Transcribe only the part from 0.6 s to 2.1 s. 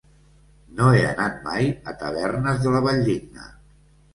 No he anat mai a